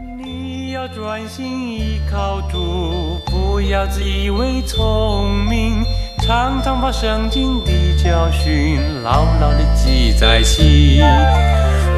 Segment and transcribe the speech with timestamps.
[0.00, 5.84] 你要专心依靠主，不要自以为聪明，
[6.22, 7.70] 常常把圣经的
[8.02, 11.02] 教训牢牢的记在心。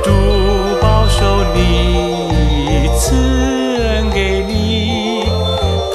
[0.03, 0.11] 主
[0.81, 3.15] 保守你，赐
[3.85, 5.25] 恩给你，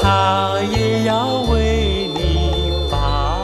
[0.02, 3.44] 他也要为你报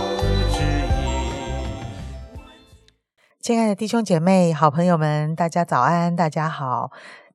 [0.53, 2.47] 旨意。
[3.41, 6.91] 亲爱的弟兄姐妹、好朋友们，大家早安，大家好。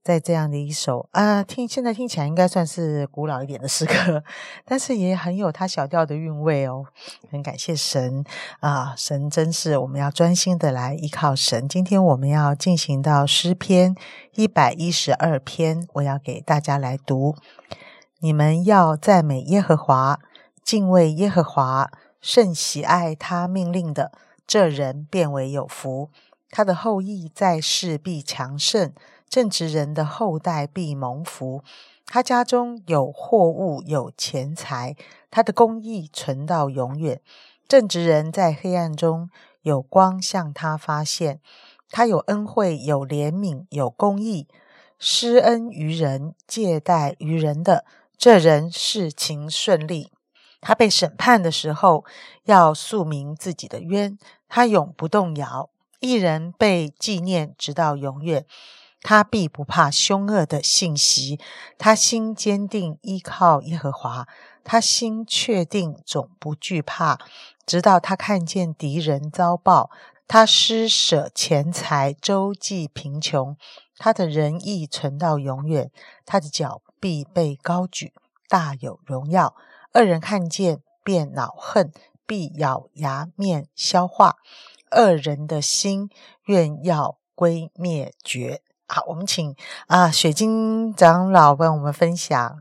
[0.08, 4.24] 在这样的一首啊，听现在听起来应该算是古老一点的诗歌，
[4.64, 6.86] 但是也很有它小调的韵味哦。
[7.30, 8.24] 很感谢神
[8.60, 11.68] 啊，神真是我们要专心的来依靠神。
[11.68, 13.94] 今天我们要进行到诗篇
[14.34, 17.36] 一百一十二篇，我要给大家来读。
[18.20, 20.18] 你们要赞美耶和华，
[20.64, 21.90] 敬畏耶和华，
[22.22, 24.12] 甚喜爱他命令的，
[24.46, 26.08] 这人变为有福。
[26.48, 28.94] 他的后裔在世必强盛。
[29.28, 31.62] 正直人的后代必蒙福，
[32.06, 34.96] 他家中有货物有钱财，
[35.30, 37.20] 他的公义存到永远。
[37.66, 39.28] 正直人在黑暗中
[39.60, 41.40] 有光向他发现，
[41.90, 44.48] 他有恩惠有怜悯有公义，
[44.98, 47.84] 施恩于人借贷于人的
[48.16, 50.10] 这人事情顺利。
[50.60, 52.04] 他被审判的时候
[52.44, 55.68] 要诉明自己的冤，他永不动摇。
[56.00, 58.46] 一人被纪念直到永远。
[59.02, 61.38] 他必不怕凶恶的信息，
[61.78, 64.26] 他心坚定依靠耶和华，
[64.64, 67.18] 他心确定总不惧怕，
[67.64, 69.90] 直到他看见敌人遭报。
[70.26, 73.56] 他施舍钱财，周济贫穷，
[73.96, 75.90] 他的仁义存到永远。
[76.26, 78.12] 他的脚必被高举，
[78.46, 79.54] 大有荣耀。
[79.94, 81.90] 恶人看见便恼恨，
[82.26, 84.36] 必咬牙面消化。
[84.90, 86.10] 恶人的心
[86.44, 88.60] 愿要归灭绝。
[88.88, 89.54] 好，我们请
[89.86, 92.58] 啊水晶长老为我们分享。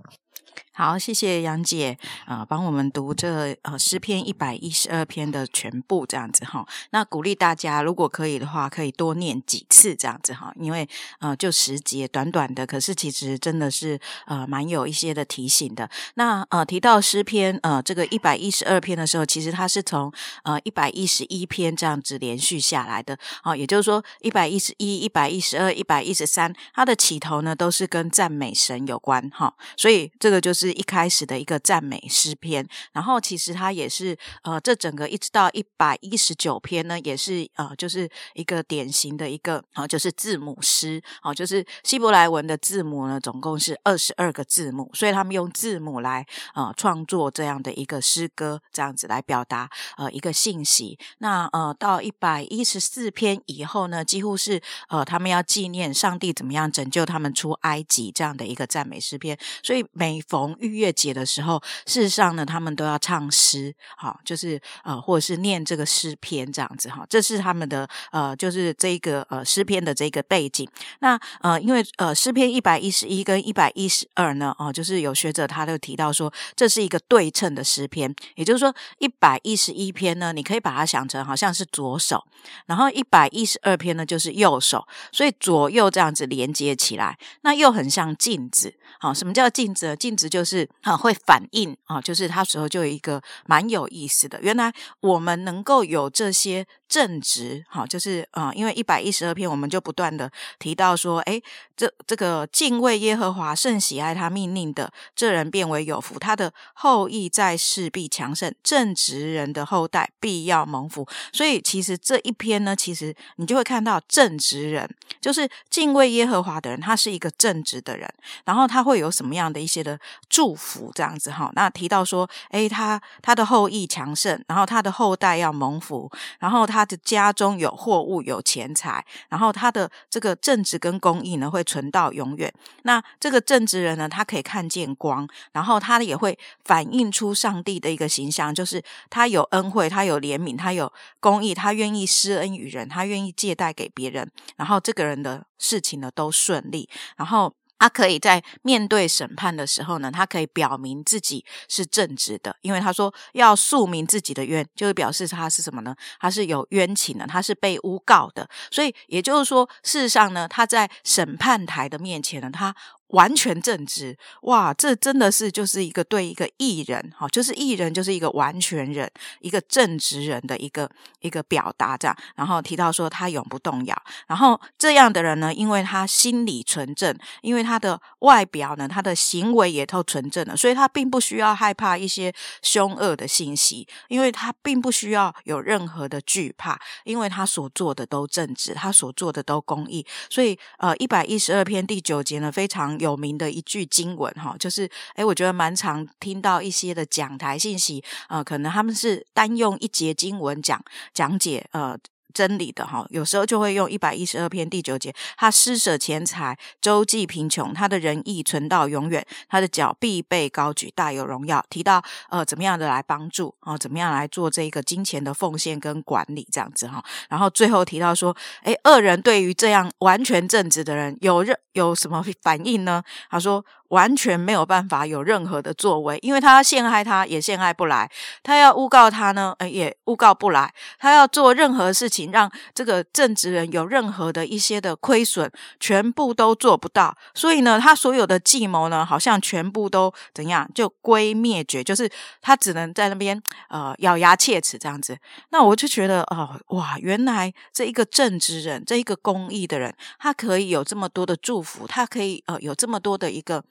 [0.78, 1.97] 好，谢谢杨姐
[2.28, 6.63] 啊，帮我们读这呃诗篇一百一十二篇的全部这样子哈。
[6.91, 10.53] 那鼓励大家，如果可以的话，可以多念几次这样子哈。
[10.59, 10.88] 因为
[11.18, 15.90] 呃，就十节短短的，可是其实真的是呃蛮有一些的提醒的。
[16.13, 20.13] 那呃提到诗篇呃这个一百一十二篇的时候，其实它是从
[20.44, 23.18] 呃一百一十一篇这样子连续下来的。
[23.41, 29.52] 好，也就是说一百一十一、一百一十二、一百一十三，它的起头呢都是跟赞美神有关哈。
[29.75, 30.66] 所以这个就是。
[30.67, 41.01] 是一开始的一个赞美诗篇，然后其实它也是呃，这整个一直到一百一十九篇呢，也是呃，就是一个典型的一个啊，就是字母诗。
[41.22, 50.97] 啊，就是希伯来文的字母呢，总共是二十二个字母，所以他们用字母来呃创作这样的一个诗歌，这样子来表达呃一个信息。
[51.19, 70.67] 那呃，到一百一十四篇以后呢，几乎是呃，他们要纪念上帝怎么样拯救他们出埃及这样的一个赞美诗篇，所以每逢逾越节的时候，事实上呢，他们都要唱诗，好，就是呃，或者是念这个诗篇这样子哈，这是他们的呃，就是这个呃诗篇的这个背景。
[71.00, 82.23] 那呃，因为呃诗篇一百一十一跟一百一十二呢，哦，就是有学者他都提到说，这是一个对称的诗篇，也就是说一百一十一篇呢，你可以把它想成好像是左手，
[82.66, 88.75] 然后一百一十二篇呢就是右手，所以左右这样子连接起来，那又很像镜子。
[89.00, 89.96] 好，什么叫镜子？
[89.96, 94.40] 镜子就是啊，会反应啊，就是他时候就有一个蛮有意思的。
[94.41, 96.66] 原来我们能够有这些。
[96.88, 101.41] 正直，好，就是啊，因为一百一十二篇，我们就不断的提到说，哎，
[101.78, 111.08] 这这个敬畏耶和华，甚喜爱他命令的，这人变为有福，他的后裔在世必强盛，正直人的后代必要蒙福。
[111.32, 114.90] 所以其实这一篇呢，其实你就会看到正直人，
[115.22, 118.12] 就是敬畏耶和华的人，他是一个正直的人，
[118.44, 121.52] 然后他会有什么样的一些的祝福这样子哈。
[121.54, 126.88] 那提到说，哎，他他的后裔强盛，然后他的后代要蒙福，然后他。
[126.88, 132.51] 的家中有货物有钱财，然后他的这个正直跟公义呢会存到永远。
[132.81, 138.81] 那这个正直人呢，他可以看见光，然后他也会反映出上帝的一个形象，就是
[139.11, 147.53] 他有恩惠，他有怜悯，他有公义，他愿意施恩于人，他愿意借贷给别人，然后这个人的事情呢都顺利，然后。
[147.79, 155.96] 他可以在面对审判的时候呢，他可以表明自己是正直的，因为他说要诉明自己的冤，就是表示他是什么呢？
[156.20, 158.50] 他是有冤情的，他是被诬告的。
[158.72, 162.76] 所以也就是说，事实上呢，他在审判台的面前呢，他
[163.09, 164.74] 完全正直，哇！
[164.74, 169.09] 这真的是就是一个对一个艺人，哈，就是艺人就是一个完全人，
[169.40, 170.90] 一个正直人的一个
[171.22, 172.18] 一个表达，这样。
[172.36, 173.96] 然后提到说他永不动摇，
[174.28, 190.06] 然后这样的人呢，因为他心理纯正，因为他的外表呢，他的行为也都纯正了，所以他并不需要害怕一些凶恶的信息，因为他并不需要有任何的惧怕，因为他所做的都正直，他所做的都公益。
[190.30, 192.97] 所以，呃，一百一十二篇第九节呢，非常。
[192.99, 200.84] 有名的一句经文哈，就是诶，我觉得蛮常听到一些的讲台信息，呃，可能他们是单用一节经文讲
[201.14, 201.97] 讲解，呃。
[202.34, 211.66] 真理的哈，有时候就会用一百一十二篇第九节，他施舍钱财，周济贫穷，他的仁义存到永远，他的脚必被高举，大有荣耀。
[211.70, 213.78] 提到呃，怎么样的来帮助啊？
[213.78, 217.03] 怎么样来做这一个金钱的奉献跟管理这样子哈？
[217.29, 223.03] 然后最后提到说，哎，恶人对于这样完全正直的人有任有什么反应呢？
[223.30, 223.66] 他说。
[223.89, 228.07] 完全没有办法有任何的作为，因为他陷害他，也陷害不来；
[228.43, 230.69] 他要诬告他呢，呃也诬告不来；
[230.99, 235.49] 他要做任何事情，让这个正直人有任何的一些的亏损，
[235.79, 237.16] 全部都做不到。
[237.34, 242.09] 所以呢，他所有的计谋呢，好像全部都怎样，就归灭绝，就是
[242.41, 245.17] 他只能在那边呃咬牙切齿这样子。
[245.49, 253.63] 那我就觉得哦，哇，原来这一个正直人，这一个公益的人，他可以有这么多的祝福，他可以呃有这么多的一个。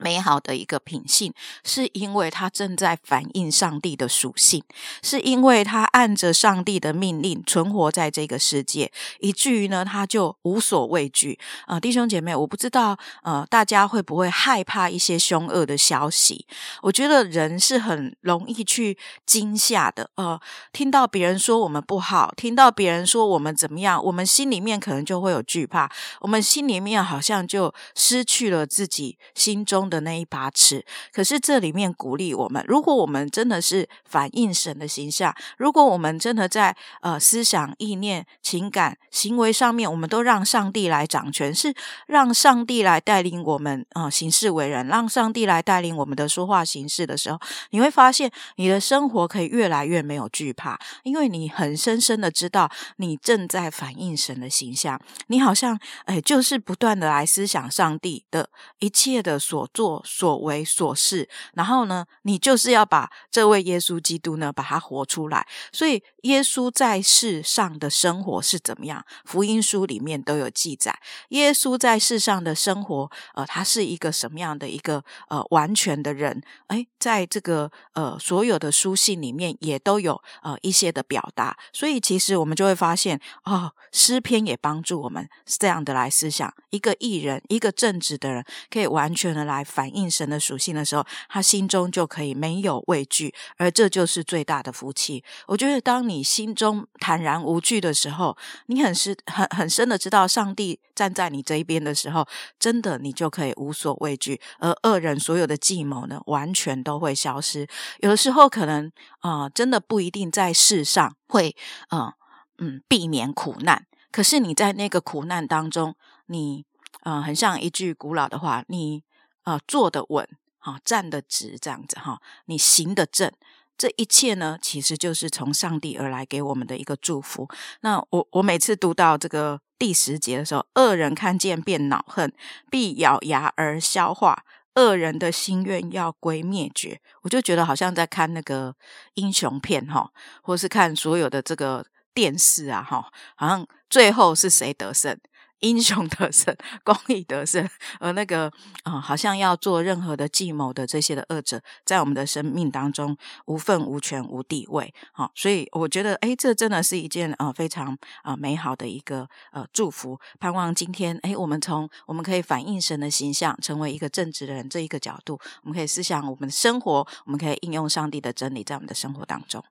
[0.00, 1.32] 美好的一个品性，
[1.62, 4.64] 是因为他正在反映上帝的属性，
[5.02, 11.38] 是因为他按着上帝的命令存活在这个世界，以至于呢，他就无所畏惧。
[11.66, 16.46] 啊，弟兄姐妹，我不知道呃，大家会不会害怕一些凶恶的消息？
[16.80, 20.10] 我觉得人是很容易去惊吓的。
[20.14, 20.40] 呃，
[20.72, 29.89] 听到别人说我们不好，听到别人说我们怎么样，我们心里面可能就会有惧怕，我们心里面好像就失去了自己心中。
[29.90, 41.74] 的那一把尺，可是这里面鼓励我们，如果我们真的是反映神的形象，如果我们真的在呃思想、意念、情感、行为上面，我们都让上帝来掌权，是
[42.06, 47.38] 让上帝来带领我们啊行事为人，让上帝来带领我们的说话行事的时候，
[47.70, 58.50] 你会发现你的生活可以越来越没有惧怕，因为你很深深的知道你正在反映神的形象，你好像哎就是不断的来思想上帝的
[58.80, 59.60] 一切的所。
[59.72, 65.46] 做做所为所事，然后呢，你就是要把这位耶稣基督呢，把他活出来。
[65.72, 69.02] 所以，耶稣在世上的生活是怎么样？
[69.24, 70.94] 福音书里面都有记载。
[71.30, 76.42] 耶稣在世上的生活，呃，他是一个什么样的一个呃完全的人？
[76.66, 81.56] 哎，在这个呃所有的书信里面也都有呃一些的表达。
[81.72, 89.64] 所以，其实我们就会发现，哦，诗篇也帮助我们这样的来思想：一个艺人，一个正直的人，可以完全的来。
[89.70, 95.22] 反映神的属性的时候，他心中就可以没有畏惧，而这就是最大的福气。
[95.46, 98.36] 我觉得，当你心中坦然无惧的时候，
[98.66, 102.26] 你很深、很很深的知道上帝站在你这一边的时候，
[102.58, 107.68] 真的你就可以无所畏惧，而恶人所有的计谋呢，完全都会消失。
[108.00, 108.90] 有的时候，可能
[109.20, 111.54] 啊，真的不一定在世上会
[111.90, 112.12] 嗯
[112.58, 115.94] 嗯避免苦难，可是你在那个苦难当中，
[116.26, 116.64] 你
[117.02, 119.04] 啊，很像一句古老的话，你。
[119.50, 123.32] 啊，坐得稳，哈，站得直，这样子哈，你行得正，
[123.76, 127.48] 这一切呢，其实就是从上帝而来给我们的一个祝福。
[127.80, 132.32] 那我我每次读到这个第十节的时候，恶人看见便恼恨，
[132.70, 134.44] 必咬牙而消化；
[134.76, 137.00] 恶人的心愿要归灭绝。
[137.22, 138.76] 我就觉得好像在看那个
[139.14, 145.18] 英雄片哈，或是看所有的这个电视啊哈，好像最后是谁得胜？
[145.60, 147.68] 英雄得胜，公益得胜，
[148.00, 148.50] 而那个
[148.82, 160.18] 啊，好像要做任何的计谋的这些的恶者，在我们的生命当中无份无权无地位，好，所以我觉得，哎，这真的是一件呃非常啊美好的一个呃祝福。
[160.38, 169.62] 盼望今天，哎，我们从我们可以反映神的形象，成为一个正直的人这一个角度，我们可以思想我们的生活，我们可以应用上帝的真理在我们的生活当中。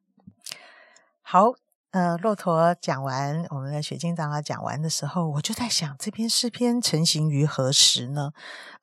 [1.21, 1.68] 好。
[1.91, 8.31] 呃，骆驼讲完，我们的雪晶长老讲完的时候，我就在想，这篇诗篇成型于何时呢？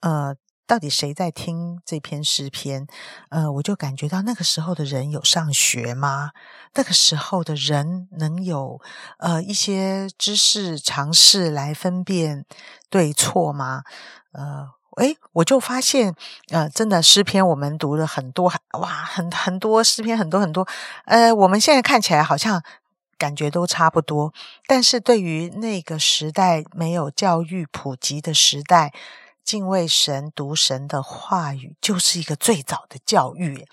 [0.01, 0.35] 呃，
[0.67, 2.89] 到底谁在听这篇诗篇？
[3.29, 6.33] 呃，我就感觉到那个时候的人有上学吗？
[6.75, 8.81] 那个时候的人能有
[9.19, 12.45] 呃一些知识尝试来分辨
[12.91, 13.85] 对错吗？
[14.33, 16.17] 呃，诶，我就发现，
[16.51, 20.67] 呃，真的诗篇我们读了很多，哇，很很多诗篇，很多很多。
[21.05, 22.61] 呃，我们现在看起来好像。
[23.19, 24.33] 感觉都差不多，
[24.67, 28.93] 但是对于那个时代没有教育普及的时代，
[29.45, 33.67] 敬畏神、读神的话语，就是一个最早的教育。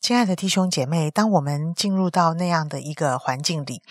[0.00, 3.82] 亲爱的弟兄姐妹，当我们进入到那样的一个环境里，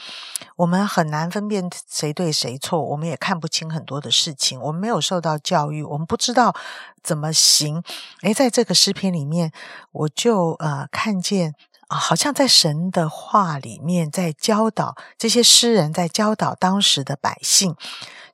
[0.55, 4.59] 我们很难分辨谁对谁错，我们也看不清很多的事情。
[4.59, 6.55] 我们没有受到教育，我们不知道
[7.03, 7.83] 怎么行。
[8.23, 9.51] 诶，在这个诗篇里面，
[9.91, 11.53] 我就呃看见
[11.89, 17.75] 啊，好像在神的话里面，在教导这些诗人，在教导当时的百姓。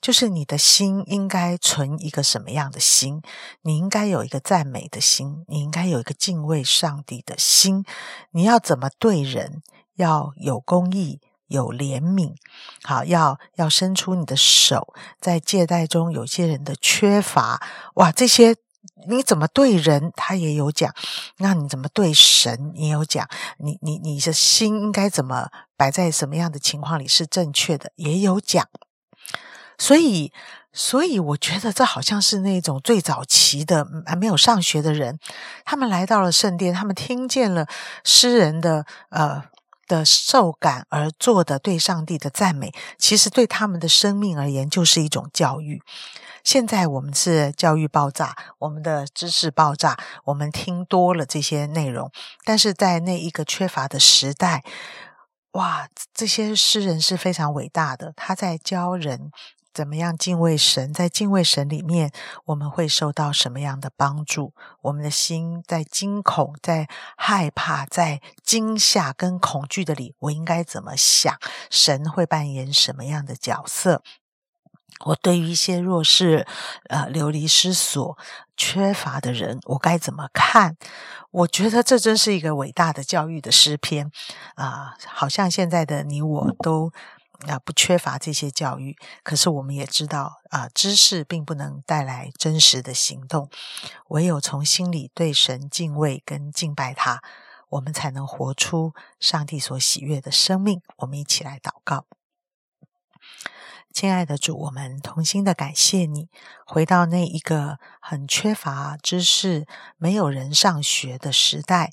[0.02, 3.24] 就是你的心应该存一个什么样的心？
[3.64, 7.84] 你应该有一个赞美的心，你应该有一个敬畏上帝的心。
[8.30, 9.64] 你要怎么对人？
[9.96, 12.36] 要有公义，有怜悯。
[12.84, 17.60] 好，要要伸出你的手，在借贷中有些人的缺乏，
[17.96, 18.56] 哇，这些
[19.08, 20.12] 你怎么对人？
[20.16, 20.94] 他也有讲。
[21.38, 22.72] 那你怎么对神？
[22.76, 23.28] 也有讲。
[23.58, 27.92] 你你你的心应该怎么摆在什么样的情况里是正确的？
[27.96, 28.68] 也有讲。
[29.78, 30.32] 所以，
[30.72, 35.20] 所以我觉得这好像是那种最早期的还没有上学的人，
[35.66, 37.68] 他们来到了圣殿，他们听见了
[38.04, 39.44] 诗人的呃
[39.88, 45.82] 的受感而做的对上帝的赞美，其实对他们的生命而言就是一种教育。
[46.44, 52.12] 现在我们是教育爆炸，我们的知识爆炸，我们听多了这些内容，
[52.44, 54.64] 但是在那一个缺乏的时代，
[55.54, 59.32] 哇，这些诗人是非常伟大的，他在教人。
[59.76, 60.94] 怎么样敬畏神？
[60.94, 62.10] 在敬畏神里面，
[62.46, 64.54] 我们会受到什么样的帮助？
[64.84, 71.38] 我们的心在惊恐、在害怕、在惊吓跟恐惧的里，我应该怎么想？
[71.70, 74.02] 神会扮演什么样的角色？
[75.08, 76.48] 我对于一些弱势、
[76.88, 78.18] 呃流离失所、
[78.56, 80.78] 缺乏的人，我该怎么看？
[81.32, 84.10] 我觉得这真是一个伟大的教育的诗篇
[84.56, 84.96] 啊！
[85.06, 86.94] 好像现在的你我都。
[87.48, 93.50] 啊，不缺乏这些教育，可是我们也知道啊，知识并不能带来真实的行动。
[94.08, 97.22] 唯有从心里对神敬畏跟敬拜他，
[97.70, 100.82] 我们才能活出上帝所喜悦的生命。
[100.98, 102.06] 我们一起来祷告，
[103.94, 106.30] 亲爱的主，我们同心的感谢你，
[106.66, 109.66] 回到那一个很缺乏知识、
[109.98, 111.92] 没有人上学的时代。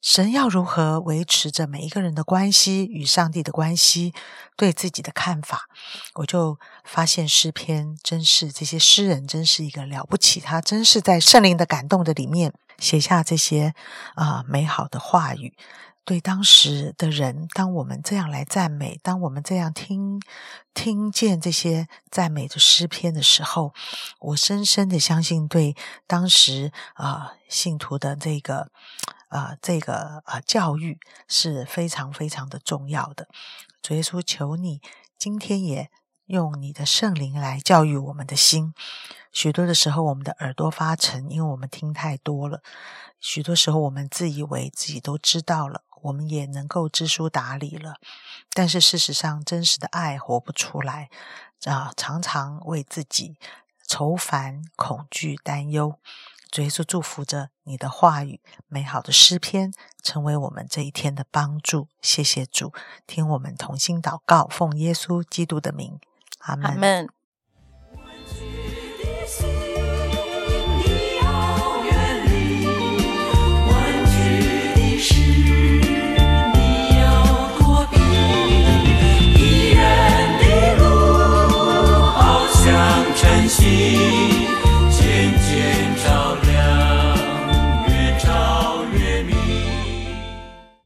[0.00, 4.14] 神要如何维持着每一个人的关系与上帝的关系，
[4.56, 5.68] 对自己的看法，
[6.14, 13.74] 我就发现诗篇真是这些诗人真是一个了不起，他真是在圣灵的感动的里面写下这些
[14.14, 15.56] 啊美好的话语。
[16.04, 20.22] 对当时的人，当我们这样来赞美，当我们这样听
[20.72, 23.74] 听见这些赞美的诗篇的时候，
[24.20, 28.70] 我深深的相信，对当时啊信徒的这个。
[29.28, 33.28] 啊，这个啊，教育是非常非常的重要的。
[33.82, 34.80] 主耶稣，求你
[35.18, 35.90] 今天也
[36.28, 38.74] 用你的圣灵来教育我们的心。
[39.32, 42.58] 许多的时候，我们的耳朵发沉，因为我们听太多了；
[43.18, 47.96] 许多时候，我们自以为自己都知道了，我们也能够知书达理了。
[48.52, 51.08] 但是事实上，真实的爱活不出来
[51.64, 53.38] 啊，常常为自己
[53.86, 55.98] 愁烦、恐惧、担忧。
[56.50, 61.88] 主耶稣祝福着你的话语，美好的诗篇成为我们这一天的帮助。
[62.00, 62.72] 谢谢主，
[63.06, 66.00] 听我们同心祷告，奉耶稣基督的名，
[66.56, 67.08] 阿门。